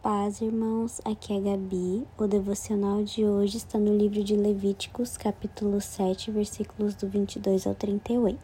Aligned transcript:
Paz, 0.00 0.40
irmãos, 0.40 1.00
aqui 1.04 1.32
é 1.32 1.38
a 1.38 1.40
Gabi. 1.40 2.06
O 2.16 2.28
devocional 2.28 3.02
de 3.02 3.24
hoje 3.24 3.56
está 3.56 3.80
no 3.80 3.96
livro 3.96 4.22
de 4.22 4.36
Levíticos, 4.36 5.16
capítulo 5.16 5.80
7, 5.80 6.30
versículos 6.30 6.94
do 6.94 7.08
22 7.08 7.66
ao 7.66 7.74
38. 7.74 8.38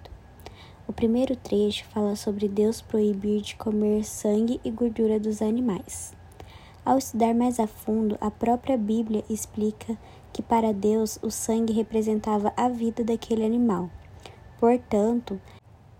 O 0.88 0.92
primeiro 0.92 1.36
trecho 1.36 1.84
fala 1.84 2.16
sobre 2.16 2.48
Deus 2.48 2.82
proibir 2.82 3.40
de 3.40 3.54
comer 3.54 4.02
sangue 4.02 4.60
e 4.64 4.70
gordura 4.70 5.20
dos 5.20 5.40
animais. 5.40 6.12
Ao 6.84 6.98
estudar 6.98 7.32
mais 7.32 7.60
a 7.60 7.68
fundo, 7.68 8.18
a 8.20 8.32
própria 8.32 8.76
Bíblia 8.76 9.24
explica 9.30 9.96
que 10.32 10.42
para 10.42 10.74
Deus 10.74 11.20
o 11.22 11.30
sangue 11.30 11.72
representava 11.72 12.52
a 12.56 12.68
vida 12.68 13.04
daquele 13.04 13.44
animal. 13.44 13.88
Portanto, 14.58 15.40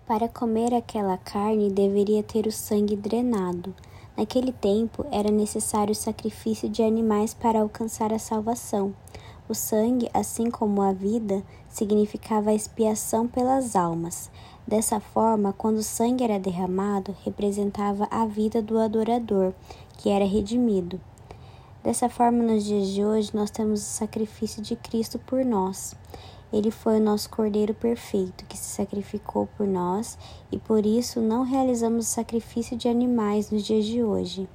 para 0.05 0.29
comer 0.29 0.75
aquela 0.75 1.16
carne 1.16 1.71
deveria 1.71 2.25
ter 2.25 2.45
o 2.48 2.52
sangue 2.52 2.96
drenado. 2.96 3.73
Naquele 4.17 4.53
tempo 4.53 5.05
era 5.11 5.30
necessário 5.30 5.93
o 5.93 5.97
sacrifício 5.97 6.69
de 6.69 6.83
animais 6.83 7.34
para 7.34 7.61
alcançar 7.61 8.12
a 8.12 8.19
salvação. 8.19 8.95
O 9.48 9.55
sangue, 9.55 10.09
assim 10.15 10.51
como 10.51 10.80
a 10.80 10.93
vida, 10.93 11.43
significava 11.69 12.51
a 12.51 12.55
expiação 12.55 13.27
pelas 13.27 13.74
almas. 13.74 14.30
Dessa 14.66 15.01
forma, 15.01 15.52
quando 15.52 15.79
o 15.79 15.83
sangue 15.83 16.24
era 16.24 16.38
derramado, 16.38 17.15
representava 17.24 18.09
a 18.11 18.24
vida 18.24 18.62
do 18.62 18.79
adorador, 18.79 19.52
que 19.98 20.09
era 20.09 20.24
redimido. 20.24 21.01
Dessa 21.83 22.09
forma, 22.09 22.43
nos 22.43 22.65
dias 22.65 22.88
de 22.88 23.05
hoje, 23.05 23.30
nós 23.35 23.51
temos 23.51 23.83
o 23.83 23.85
sacrifício 23.85 24.62
de 24.62 24.77
Cristo 24.77 25.19
por 25.19 25.45
nós. 25.45 25.95
Ele 26.53 26.71
foi 26.71 26.98
o 26.98 27.03
nosso 27.03 27.29
Cordeiro 27.30 27.75
perfeito 27.75 28.45
que 28.47 28.57
se 28.57 28.71
sacrificou 28.71 29.48
por 29.57 29.66
nós 29.66 30.16
e 30.52 30.59
por 30.59 30.87
isso 30.87 31.21
não 31.21 31.43
realizamos 31.43 32.07
o 32.07 32.11
sacrifício 32.11 32.77
de 32.77 32.89
animais 32.89 33.51
nos 33.51 33.65
dias 33.65 33.85
de 33.85 34.02
hoje. 34.02 34.49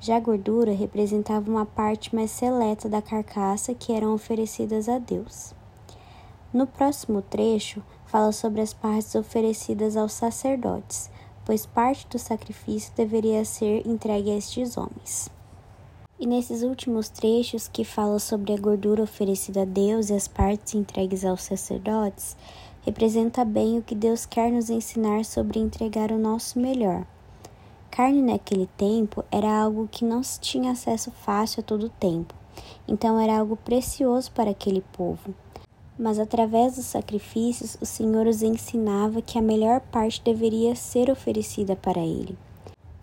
Já 0.00 0.16
a 0.16 0.20
gordura 0.20 0.72
representava 0.72 1.50
uma 1.50 1.66
parte 1.66 2.14
mais 2.14 2.30
seleta 2.30 2.88
da 2.88 3.02
carcaça 3.02 3.74
que 3.74 3.92
eram 3.92 4.14
oferecidas 4.14 4.88
a 4.88 4.98
Deus. 4.98 5.52
No 6.52 6.66
próximo 6.66 7.20
trecho, 7.20 7.82
fala 8.06 8.32
sobre 8.32 8.60
as 8.60 8.72
partes 8.72 9.14
oferecidas 9.14 9.96
aos 9.96 10.12
sacerdotes, 10.12 11.10
pois 11.44 11.66
parte 11.66 12.06
do 12.08 12.18
sacrifício 12.18 12.92
deveria 12.96 13.44
ser 13.44 13.86
entregue 13.86 14.30
a 14.30 14.36
estes 14.36 14.76
homens. 14.76 15.37
E 16.20 16.26
nesses 16.26 16.64
últimos 16.64 17.08
trechos 17.08 17.68
que 17.68 17.84
falam 17.84 18.18
sobre 18.18 18.52
a 18.52 18.56
gordura 18.56 19.04
oferecida 19.04 19.62
a 19.62 19.64
Deus 19.64 20.10
e 20.10 20.14
as 20.14 20.26
partes 20.26 20.74
entregues 20.74 21.24
aos 21.24 21.42
sacerdotes, 21.42 22.36
representa 22.84 23.44
bem 23.44 23.78
o 23.78 23.82
que 23.82 23.94
Deus 23.94 24.26
quer 24.26 24.50
nos 24.50 24.68
ensinar 24.68 25.24
sobre 25.24 25.60
entregar 25.60 26.10
o 26.10 26.18
nosso 26.18 26.58
melhor. 26.58 27.06
Carne 27.88 28.20
naquele 28.20 28.66
tempo 28.76 29.24
era 29.30 29.62
algo 29.62 29.86
que 29.86 30.04
não 30.04 30.20
se 30.24 30.40
tinha 30.40 30.72
acesso 30.72 31.12
fácil 31.12 31.60
a 31.60 31.62
todo 31.62 31.88
tempo, 31.88 32.34
então 32.88 33.20
era 33.20 33.38
algo 33.38 33.54
precioso 33.54 34.32
para 34.32 34.50
aquele 34.50 34.82
povo. 34.92 35.32
Mas 35.96 36.18
através 36.18 36.74
dos 36.74 36.86
sacrifícios, 36.86 37.76
o 37.80 37.86
Senhor 37.86 38.26
os 38.26 38.42
ensinava 38.42 39.22
que 39.22 39.38
a 39.38 39.42
melhor 39.42 39.80
parte 39.82 40.20
deveria 40.24 40.74
ser 40.74 41.10
oferecida 41.10 41.76
para 41.76 42.00
ele 42.00 42.36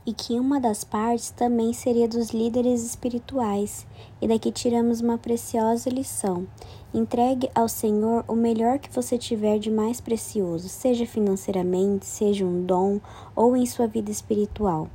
e 0.06 0.14
que 0.14 0.39
uma 0.39 0.59
das 0.59 0.84
partes 0.84 1.31
também 1.31 1.73
seria 1.73 2.08
dos 2.08 2.30
líderes 2.30 2.86
espirituais, 2.86 3.88
e 4.22 4.28
daqui 4.28 4.52
tiramos 4.52 5.02
uma 5.02 5.17
preciosa 5.17 5.89
lição. 5.89 6.48
Entregue 6.94 7.50
ao 7.53 7.67
Senhor 7.67 8.23
o 8.28 8.36
melhor 8.36 8.80
que 8.80 8.94
você 8.94 9.17
tiver 9.17 9.58
de 9.58 9.72
mais 9.72 10.00
precioso, 10.00 10.70
seja 10.70 11.06
financeiramente, 11.06 12.06
seja 12.06 12.45
um 12.45 12.64
dom 12.64 13.02
ou 13.36 13.58
em 13.58 13.66
sua 13.66 13.88
vida 13.88 14.11
espiritual. 14.11 14.88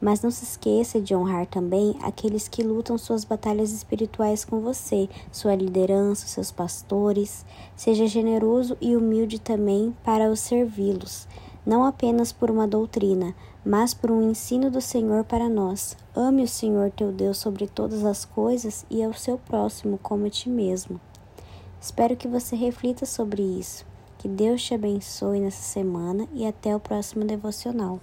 Mas 0.00 0.22
não 0.22 0.30
se 0.30 0.44
esqueça 0.44 1.00
de 1.00 1.16
honrar 1.16 1.46
também 1.46 1.96
aqueles 2.02 2.46
que 2.46 2.62
lutam 2.62 2.96
suas 2.96 3.24
batalhas 3.24 3.72
espirituais 3.72 4.44
com 4.44 4.60
você, 4.60 5.08
sua 5.32 5.56
liderança, 5.56 6.28
seus 6.28 6.52
pastores. 6.52 7.44
Seja 7.74 8.06
generoso 8.06 8.76
e 8.80 8.94
humilde 8.94 9.40
também 9.40 9.96
para 10.04 10.30
os 10.30 10.38
servi-los 10.38 11.26
não 11.68 11.84
apenas 11.84 12.32
por 12.32 12.50
uma 12.50 12.66
doutrina, 12.66 13.34
mas 13.62 13.92
por 13.92 14.10
um 14.10 14.30
ensino 14.30 14.70
do 14.70 14.80
Senhor 14.80 15.22
para 15.22 15.50
nós. 15.50 15.94
Ame 16.16 16.42
o 16.42 16.48
Senhor 16.48 16.90
teu 16.90 17.12
Deus 17.12 17.36
sobre 17.36 17.66
todas 17.66 18.06
as 18.06 18.24
coisas 18.24 18.86
e 18.88 19.02
ao 19.04 19.12
seu 19.12 19.36
próximo 19.36 19.98
como 20.02 20.24
a 20.24 20.30
ti 20.30 20.48
mesmo. 20.48 20.98
Espero 21.78 22.16
que 22.16 22.26
você 22.26 22.56
reflita 22.56 23.04
sobre 23.04 23.42
isso. 23.42 23.84
Que 24.16 24.26
Deus 24.26 24.62
te 24.62 24.72
abençoe 24.72 25.40
nessa 25.40 25.62
semana 25.62 26.26
e 26.32 26.46
até 26.46 26.74
o 26.74 26.80
próximo 26.80 27.26
devocional. 27.26 28.00